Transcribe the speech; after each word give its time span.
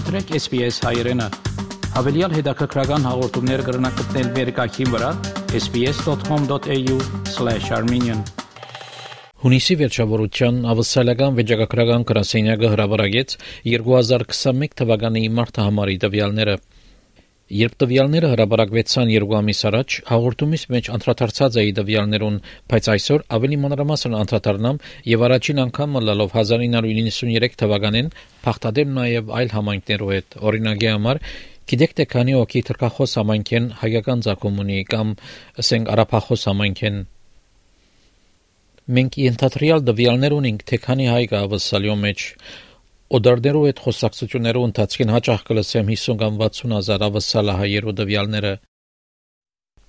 մտրեք 0.00 0.30
SPS 0.38 0.78
հայերեն։ 0.86 1.20
Հավելյալ 1.92 2.32
հետաքրքրական 2.38 3.02
հաղորդումներ 3.04 3.62
կգրնակցնել 3.66 4.28
վերկայքին 4.36 4.88
վրա 4.94 5.10
sps.com.au/armenian 5.60 8.20
Հունիսի 9.44 9.74
վերջավորության 9.82 10.54
ավսալական 10.72 11.36
վեճակագրական 11.40 12.02
գրասենյակը 12.08 12.68
հրապարակեց 12.76 13.28
2021 13.74 14.72
թվականի 14.80 15.22
մարտահամարի 15.36 15.96
տվյալները։ 16.06 16.54
Երբ 17.50 17.72
տվյալները 17.82 18.28
հրապարակվեցան 18.30 19.08
երկու 19.10 19.36
ամիս 19.40 19.60
առաջ, 19.70 19.94
հաղորդումից 20.10 20.64
մեջ 20.70 20.90
անդրադարձած 20.94 21.56
էի 21.62 21.72
տվյալներուն, 21.80 22.36
բայց 22.70 22.88
այսօր 22.94 23.24
ավելի 23.36 23.58
մանրամասն 23.64 24.14
անդրադառնամ 24.20 24.78
եւ 25.10 25.24
առաջին 25.26 25.62
անգամ 25.66 25.98
լալով 26.06 26.36
1993 26.42 27.58
թվականին 27.64 28.12
փախտադեմ 28.46 28.92
նաեւ 29.00 29.34
այլ 29.40 29.50
համայնքներով 29.56 30.12
հետ։ 30.14 30.38
Օրինակի 30.50 30.90
համար 30.94 31.22
Գիտեք 31.70 31.92
թե 31.98 32.04
քանի 32.10 32.32
օքի 32.34 32.60
թրքախոս 32.66 33.12
համայնքեն 33.20 33.66
հայկական 33.80 34.22
ցակում 34.26 34.56
ունի 34.62 34.78
կամ 34.90 35.10
ասենք 35.62 35.90
արաբախոս 35.94 36.46
համայնքեն 36.50 36.96
մենք 38.96 39.18
ընդհանրյալ 39.30 39.84
դվյալներ 39.90 40.34
ունենք 40.34 40.64
թե 40.70 40.78
քանի 40.86 41.06
հայ 41.14 41.22
կա 41.30 41.42
ավսալյո 41.46 41.94
մեջ 42.00 42.24
Օդարներու 43.10 43.62
հետ 43.66 43.80
խոսակցություններու 43.84 44.66
ընթացքին 44.70 45.14
հաճախ 45.16 45.40
կլսեմ 45.50 45.88
50 45.92 46.18
կամ 46.24 46.36
60 46.42 46.74
հազար 46.76 47.06
ավսալահայերու 47.10 47.94
դվյալները 48.00 48.52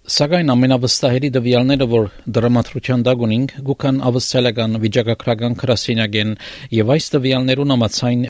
Սակայն 0.09 0.47
ամենավստահելի 0.49 1.29
դվյալները, 1.35 1.85
որ 1.91 2.07
դրամատրության 2.35 3.01
դակ 3.05 3.19
ունենք, 3.27 3.51
գուքան 3.67 3.99
ավսալական 4.09 4.79
վիճակագրական 4.85 5.57
քրասենյակեն 5.61 6.31
եւ 6.73 6.93
այս 6.95 7.09
դվյալներուն 7.15 7.73
ամացայն 7.75 8.23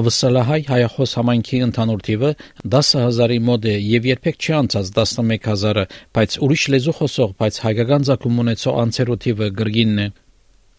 ավսալահայ 0.00 0.58
հայախոս 0.70 1.12
համայնքի 1.20 1.60
ընդհանուր 1.66 2.04
թիվը 2.08 2.30
10000-ի 2.76 3.38
մոտ 3.50 3.68
է 3.68 3.76
եւ 3.88 4.08
երբեք 4.12 4.40
չի 4.40 4.56
անցած 4.62 4.90
11000-ը, 4.96 5.84
բայց 6.16 6.38
ուրիշ 6.48 6.64
լեզու 6.72 6.96
խոսող, 7.02 7.36
բայց 7.44 7.60
հայկական 7.68 8.08
ցակում 8.08 8.42
ունեցող 8.48 8.80
անցերու 8.88 9.20
թիվը 9.28 9.50
գրգինն 9.60 10.02
է։ 10.08 10.08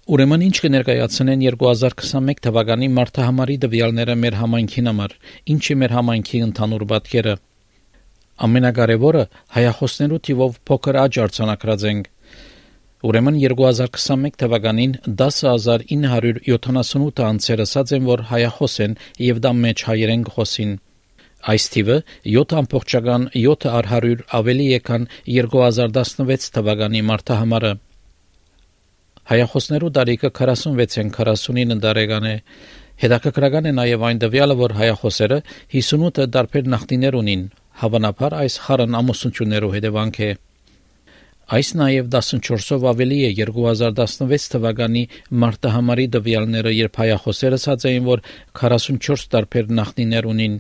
Ուրեմն 0.10 0.42
ինչ 0.42 0.58
կներկայացնեն 0.64 1.44
2021 1.46 2.40
թվականի 2.42 2.88
մարտահամարի 2.96 3.58
դվյալները 3.64 4.14
մեր 4.18 4.36
համայնքին 4.40 4.88
համար, 4.90 5.12
ինչի 5.54 5.76
մեր 5.82 5.92
համայնքի 5.96 6.40
ընդհանուր 6.46 6.86
պատկերը։ 6.92 7.36
Ամենակարևորը 8.48 9.22
հայախոսներու 9.58 10.20
թիվով 10.28 10.56
փոքր 10.70 10.98
աճ 11.02 11.20
արձանագրած 11.26 11.86
ենք։ 11.92 12.10
Ուրեմն 13.10 13.38
2021 13.44 14.40
թվականին 14.42 14.96
10978 15.22 17.22
անձեր 17.28 17.64
ասած 17.68 17.94
են, 18.00 18.10
որ 18.10 18.24
հայախոս 18.32 18.76
են 18.88 18.98
եւ 19.30 19.44
դա 19.46 19.52
մեջ 19.60 19.84
հայերեն 19.92 20.24
խոսին։ 20.34 20.74
Այս 21.54 21.70
թիվը 21.76 22.00
7.7 22.40 23.70
առ 23.78 23.86
100 23.94 24.26
ավելի 24.42 24.68
եկան 24.74 25.08
2016 25.38 26.52
թվականի 26.58 27.06
մարտահամարը։ 27.12 27.74
Հայախոսներու 29.30 29.90
տարիքը 29.94 30.30
46-ին 30.34 31.10
49 31.14 31.82
տարեկան 31.84 32.24
է։ 32.26 32.36
Հետաքրքրական 33.04 33.68
է 33.70 33.74
նաև 33.78 34.06
այն 34.08 34.22
դվյալը, 34.24 34.56
որ 34.58 34.74
հայախոսերը 34.80 35.38
58 35.74 36.26
տարբեր 36.34 36.70
նախնիներ 36.74 37.18
ունին։ 37.20 37.44
Հավանաբար 37.82 38.36
այս 38.40 38.56
խառն 38.64 38.98
ամուսնություններու 39.00 39.70
հետևանք 39.76 40.18
է։ 40.26 40.32
Այս 41.60 41.70
նաև 41.78 42.10
14-ով 42.16 42.90
ավելի 42.90 43.20
է 43.28 43.30
2016 43.38 44.50
թվականի 44.56 45.06
մարտահամարի 45.46 46.10
դվյալները, 46.18 46.74
երբ 46.80 47.00
հայախոսերը 47.04 47.62
ասած 47.62 47.88
էին, 47.90 48.04
որ 48.10 48.26
44 48.66 49.30
տարբեր 49.38 49.74
նախնիներ 49.80 50.30
ունին։ 50.34 50.60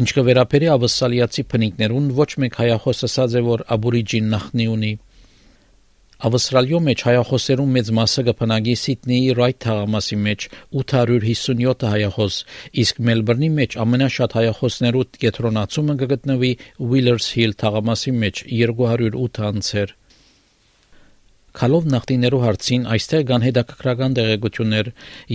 Ինչ 0.00 0.08
կվերապերի 0.14 0.72
ավսալիացի 0.78 1.46
փնիկներուն, 1.50 2.10
ոչ 2.22 2.30
մեկ 2.42 2.58
հայախոս 2.62 3.06
ասած 3.10 3.38
է, 3.38 3.46
որ 3.50 3.64
աբորիջին 3.74 4.34
նախնի 4.38 4.66
ունի։ 4.78 4.92
Ավստրալիո 6.20 6.78
մեջ 6.84 7.02
հայախոսերու 7.06 7.64
մեծ 7.74 7.90
մասը 7.96 8.22
կփնագի 8.26 8.72
Սիդնեի 8.80 9.28
Ռայթ 9.38 9.58
թաղամասի 9.64 10.18
մեջ 10.24 10.44
857 10.80 11.86
հայախոս, 11.94 12.36
իսկ 12.82 13.00
Մելբուրնի 13.08 13.50
մեջ 13.60 13.76
ամենաշատ 13.84 14.36
հայախոսներու 14.40 15.06
կենտրոնացումը 15.24 15.96
կգտնվի 16.02 16.52
Wheelers 16.90 17.30
Hill 17.38 17.56
թաղամասի 17.64 18.14
մեջ 18.26 18.44
208 18.52 19.42
անձեր։ 19.48 19.96
Քալով 21.60 21.90
նախտիներու 21.92 22.38
հարցին 22.40 22.86
այստեղ 22.88 23.24
կան 23.28 23.42
հետաքրքրական 23.44 24.14
տեղեկություններ. 24.16 24.86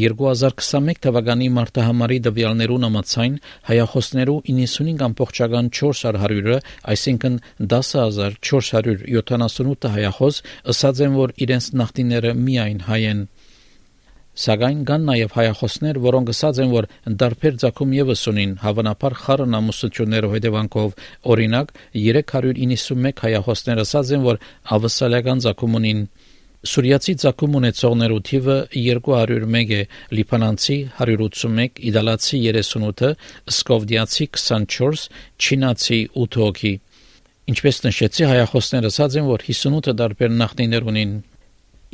2021 0.03 1.02
թվականի 1.06 1.50
մարտահամարի 1.58 2.18
դվյալներուն 2.28 2.88
ամացայն 2.88 3.36
հայախոսներու 3.69 4.38
95.4%-ը, 4.50 6.58
այսինքն 6.96 7.38
10478 7.75 9.94
հայախոս 10.00 10.41
ըսած 10.74 11.06
են, 11.06 11.14
որ 11.22 11.38
իրենց 11.46 11.69
նախտիները 11.85 12.34
միայն 12.41 12.81
հայ 12.90 13.02
են։ 13.14 13.22
Սակայն 14.35 14.79
կան 14.84 15.06
նաև 15.07 15.34
հայախոսներ, 15.35 15.97
որոնք 16.03 16.29
ասած 16.34 16.57
են, 16.59 16.72
որ 16.75 16.85
դարբեր 17.22 17.59
ցակում 17.62 17.91
եւս 17.96 18.23
ունին, 18.31 18.56
հավանաբար 18.66 19.13
խառն 19.22 19.57
ամուսնություններով 19.59 20.34
հետևանքով։ 20.35 20.96
Օրինակ, 21.31 21.69
391 21.96 23.22
հայախոսներ 23.23 23.81
ասած 23.85 24.12
են, 24.18 24.25
որ 24.25 24.40
ավսալական 24.75 25.44
ցակում 25.46 25.78
ունին։ 25.79 26.01
Սուրիացի 26.66 27.13
ցակում 27.22 27.56
ունեցողներու 27.59 28.22
թիվը 28.28 28.57
201 28.75 29.72
է, 29.78 29.81
լիբանանցի 30.18 30.78
181, 30.97 31.79
իդալացի 31.91 32.40
38, 32.50 33.13
սկովդիացի 33.56 34.28
24, 34.35 35.06
չինացի 35.40 36.02
8 36.25 36.40
հոգի։ 36.41 36.73
Ինչպես 37.56 37.81
նշեցի, 37.85 38.28
հայախոսները 38.34 38.91
ասած 38.91 39.19
են, 39.22 39.29
որ 39.29 39.47
58 39.47 39.96
տարբեր 40.02 40.35
նախնիներ 40.41 40.91
ունին։ 40.91 41.16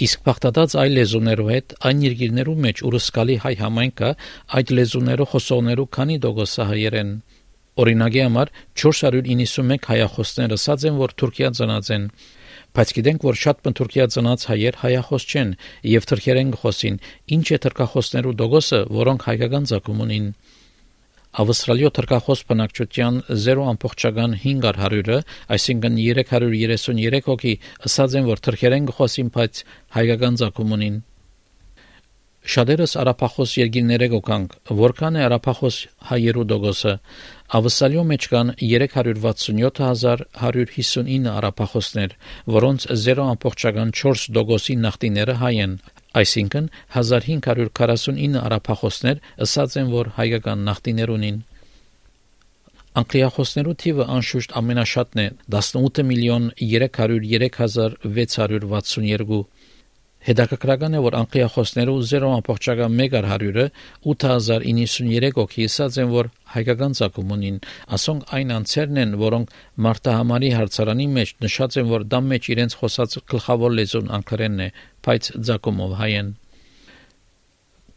Իսկ 0.05 0.21
բախտած 0.27 0.75
այլ 0.81 0.93
լեզուներով 0.97 1.49
հետ 1.51 1.73
այն 1.89 2.03
երկիրներու 2.07 2.57
մեջ 2.65 2.83
ուրսկալի 2.89 3.35
հայ 3.43 3.53
համայնքը 3.61 4.11
այդ 4.59 4.71
լեզուներով 4.77 5.31
խոսողներու 5.31 5.87
քանի 5.97 6.17
դոգոսը 6.25 6.67
հայերեն։ 6.71 7.11
Օրինակի 7.81 8.21
համար 8.21 8.51
491 8.83 9.89
հայախոսներ 9.91 10.55
ասած 10.57 10.85
են, 10.91 10.95
որ 11.01 11.13
Թուրքիա 11.21 11.51
ծնած 11.59 11.91
են 11.95 12.07
բայց 12.71 12.91
գիտենք, 12.95 13.23
որ 13.27 13.37
շատ 13.41 13.57
բնթուրքիա 13.67 14.03
ծնած 14.15 14.43
հայեր 14.47 14.75
հայախոս 14.81 15.23
չեն 15.31 15.49
եւ 15.91 16.05
թրքերեն 16.11 16.51
խոսին, 16.61 16.99
ինչ 17.35 17.45
է 17.51 17.57
թրքախոսներու 17.65 18.35
դոգոսը, 18.41 18.79
որոնք 18.95 19.25
հայկական 19.27 19.67
ցակում 19.71 20.03
ունին։ 20.05 20.29
Ավստրալիո 21.31 21.87
թրքախոս 21.95 22.41
բնակչության 22.49 23.21
0.5 23.31 24.43
100-ը, 24.43 25.19
այսինքն 25.55 25.95
333 26.01 27.29
հոգի, 27.29 27.53
ասած 27.87 28.17
են, 28.19 28.27
որ 28.27 28.43
թրքերեն 28.47 28.89
խոսին, 28.97 29.29
բայց 29.37 29.61
հայկական 29.95 30.35
ցակում 30.41 30.73
ունին։ 30.75 30.97
Շատերս 32.51 32.91
արաբախոս 32.97 33.49
երկիրները 33.61 34.07
գոկանք, 34.11 34.49
որքան 34.81 35.15
է 35.21 35.23
արաբախոս 35.29 35.77
հայերու 36.09 36.49
դոգոսը։ 36.51 36.93
Ավսալիո 37.61 38.03
մեջ 38.11 38.23
կան 38.33 38.51
367159 38.65 41.31
արաբախոսներ, 41.37 42.11
որոնց 42.57 42.79
0.4 43.07 44.27
դոգոսի 44.39 44.75
նախտիները 44.83 45.39
հայ 45.45 45.55
են, 45.69 45.79
այսինքն 46.19 46.65
1549 46.95 48.35
արաբախոսներ 48.41 49.21
ըսած 49.45 49.77
են, 49.81 49.87
որ 49.95 50.05
հայկական 50.17 50.59
նախտիներ 50.67 51.09
ունին։ 51.15 51.37
Անգլիախոսներու 53.01 53.75
թիվը 53.81 54.05
անշուշտ 54.17 54.51
ամենաշատն 54.61 55.19
է 55.23 55.25
18 55.55 56.05
միլիոն 56.11 56.45
303662 56.59 59.41
Հետաքրքրական 60.21 60.93
է, 60.93 60.99
որ 61.01 61.15
անգլիախոսներու 61.17 61.93
0.1-ը 62.05 63.63
8093 64.11 65.31
հոգի 65.37 65.65
ասած 65.69 65.97
են, 66.03 66.11
որ 66.13 66.29
հայկական 66.53 66.93
ցակում 66.99 67.33
ունին, 67.35 67.57
ասոնք 67.97 68.27
այն 68.37 68.53
անձերն 68.57 69.01
են, 69.01 69.15
որոնք 69.23 69.55
մարտահամարի 69.87 70.51
հարցարանի 70.59 71.07
մեջ 71.17 71.33
նշած 71.41 71.79
են, 71.81 71.89
որ 71.89 72.05
դա 72.13 72.21
մեջ 72.27 72.51
իրենց 72.53 72.77
խոսած 72.83 73.17
գլխավոր 73.33 73.75
լեզուն 73.81 74.13
անգլերենն 74.21 74.61
է, 74.61 74.69
բայց 75.09 75.31
ցակումով 75.49 75.97
հայ 76.03 76.11
են։ 76.21 76.31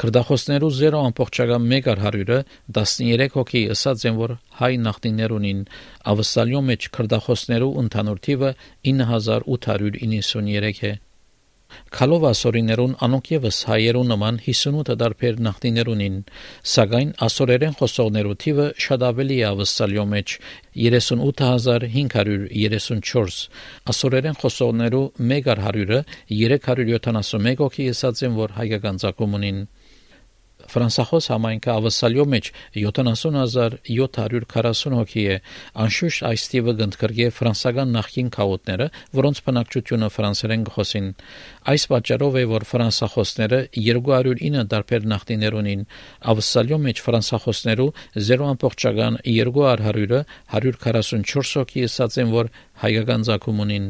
Քրդախոսներու 0.00 0.74
0.1-ը 0.80 2.38
13 2.74 3.34
հոգի 3.36 3.66
ասած 3.76 4.08
են, 4.08 4.16
որ 4.24 4.38
հայ 4.64 4.72
նախնիներ 4.88 5.34
ունին, 5.36 5.60
ավսալյո 6.14 6.60
մեջ 6.72 6.88
քրդախոսներու 6.96 7.74
ընդհանուր 7.84 8.18
թիվը 8.26 8.50
9893 8.90 10.88
է։ 10.88 10.98
Քալով 11.94 12.22
ասորիներուն 12.30 12.94
անոնք 13.06 13.26
եւս 13.32 13.56
հայերու 13.70 14.06
նման 14.10 14.36
58 14.46 14.96
դարբեր 15.02 15.34
նախնիներ 15.46 15.90
ունին, 15.94 16.16
սակայն 16.74 17.10
ասորերեն 17.26 17.74
խոսողներու 17.80 18.38
թիվը 18.44 18.66
շատ 18.86 19.00
ավելի 19.10 19.36
է 19.38 19.40
ավսալյո 19.50 20.04
մեջ 20.14 20.28
38534 20.84 23.38
ասորերեն 23.94 24.36
խոսողներու 24.42 25.06
1 25.28 25.30
100-ը 25.54 26.00
371 26.42 27.62
հոգի 27.64 27.84
ասած 27.94 28.16
են 28.28 28.34
որ 28.42 28.50
հայկական 28.58 28.96
ցակում 29.04 29.32
ունին 29.40 29.58
Ֆրանսախոս 30.74 31.28
համայնքը 31.30 31.70
ավասալյո 31.74 32.24
մեջ 32.34 32.46
70740 32.82 34.94
հոգի 34.98 35.24
է։ 35.34 35.36
Անշուշտ 35.84 36.24
այս 36.30 36.42
տիպը 36.54 36.72
գնդկրգե 36.80 37.28
ֆրանսական 37.38 37.88
նախկին 37.94 38.28
քաղաքները, 38.34 38.86
որոնց 39.18 39.36
բնակչությունը 39.48 40.08
ֆրանսերեն 40.14 40.64
գխոսին։ 40.68 41.06
Այս 41.74 41.82
պատճառով 41.94 42.34
է, 42.34 42.44
որ 42.54 42.62
ֆրանսախոսները 42.72 43.58
209 43.78 44.66
տարբեր 44.74 45.02
նախտիներ 45.14 45.52
ունին։ 45.62 45.86
Ավասալյո 46.34 46.78
մեջ 46.88 46.96
ֆրանսախոսներու 47.06 47.90
0.200-ը 48.18 50.20
144 50.58 51.54
հոգի 51.54 51.80
ասած 51.88 52.12
են, 52.24 52.28
որ 52.34 52.46
հայկական 52.82 53.20
ցակում 53.30 53.58
ունին։ 53.68 53.86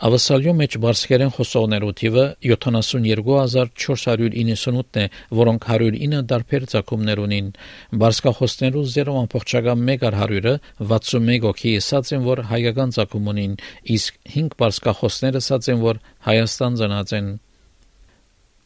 Ավասալյո 0.00 0.54
մեջ 0.56 0.74
բարսկերեն 0.80 1.28
խոսողներու 1.36 1.90
թիվը 2.00 2.22
72498-ն 2.50 5.00
է, 5.02 5.04
որոնք 5.36 5.66
109 5.74 6.22
դարբեր 6.30 6.64
ցակումներ 6.72 7.20
ունին։ 7.26 7.50
Բարսկախոսներու 8.00 8.84
0.1%-ը 8.94 10.54
61 10.94 11.44
հոգի 11.44 11.74
ասած 11.82 12.14
են, 12.16 12.24
որ 12.30 12.42
հայկական 12.54 12.96
ցակում 12.96 13.30
ունին, 13.34 13.60
իսկ 14.00 14.18
5 14.40 14.58
բարսկախոսներ 14.64 15.40
ասած 15.44 15.70
են, 15.74 15.84
որ 15.84 16.02
Հայաստան 16.30 16.80
ծնած 16.80 17.16
են։ 17.20 17.30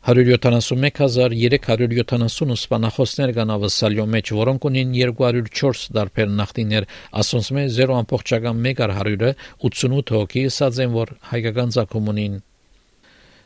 171370 0.07 2.55
սպանախոսներ 2.55 3.33
կան 3.35 3.51
ավսալյո 3.55 4.05
մեջ, 4.15 4.31
որոնք 4.39 4.67
ունին 4.69 4.93
204 4.95 5.81
դարբեր 5.99 6.29
նախտիներ, 6.39 6.87
ասոնց 7.23 7.49
մե 7.57 7.63
0.1 7.75 8.83
առ 8.87 8.93
100-ը 8.99 9.31
88 9.69 10.15
հոգի, 10.19 10.45
ասած 10.53 10.79
են, 10.85 10.95
որ 10.95 11.11
հայկական 11.33 11.75
ցակում 11.75 12.09
ունին 12.15 12.39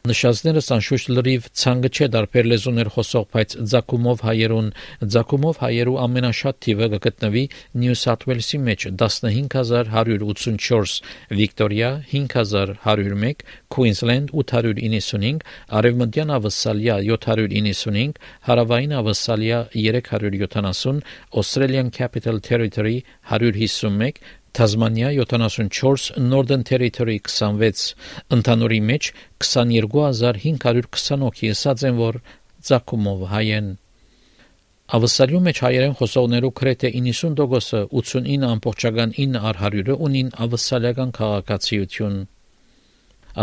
Նշածներս 0.03 0.65
անշուշտ 0.75 1.09
լրիվ 1.15 1.45
ցանկը 1.59 1.89
չէ 1.95 2.07
դարբեր 2.13 2.47
լեզուներ 2.51 2.87
խոսող, 2.91 3.27
բայց 3.35 3.53
ցակումով 3.73 4.23
հայերուն 4.27 4.65
ցակումով 5.13 5.61
հայերու 5.61 5.93
ամենաշատ 6.05 6.57
թիվը 6.65 6.89
կգտնվի 6.95 7.43
Նյու 7.83 7.95
Սաթ 8.01 8.25
Ուելսի 8.27 8.59
մեջ 8.65 8.85
15184, 8.99 10.97
Վիկտորիա 11.39 11.93
5101, 12.11 13.47
Քուինսլենդ 13.77 14.35
895, 14.43 15.47
Արևմտյան 15.79 16.35
Ավսալիա 16.41 16.99
795, 17.07 18.19
Հարավային 18.51 18.99
Ավսալիա 18.99 19.63
370, 19.71 20.99
Australian 21.31 21.95
Capital 21.95 22.43
Territory 22.43 23.07
151, 23.31 24.19
Թազմանիա 24.53 25.13
74, 25.19 26.17
Northern 26.33 26.63
Territory 26.71 27.19
26, 27.27 27.85
ընդհանուրի 28.37 28.81
մեջ 28.89 29.13
22520 29.51 31.23
հոգի 31.27 31.53
ասած 31.55 31.87
են, 31.89 32.03
որ 32.03 32.19
ցակումով 32.69 33.25
հայեն 33.33 33.71
Ավսալյու 34.93 35.39
մեջ 35.45 35.59
հայերեն 35.63 35.93
խոսողներու 35.97 36.49
քրեթե 36.59 36.89
90%-ը 36.93 37.79
89.9 37.99 39.39
առ 39.49 39.59
100-ը 39.61 39.95
ունին 40.07 40.31
ավսալական 40.45 41.13
քաղաքացիություն։ 41.17 42.19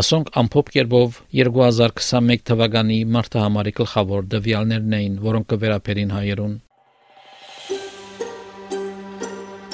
Ասոնք 0.00 0.30
ամփոփ 0.42 0.70
կերպով 0.76 1.16
2021 1.40 2.44
թվականի 2.50 2.98
մարտահամարի 3.16 3.72
գլխավոր 3.80 4.28
դվյալներն 4.36 4.98
էին, 5.00 5.16
որոնք 5.24 5.48
կվերապերին 5.54 6.14
հայերուն։ 6.20 6.54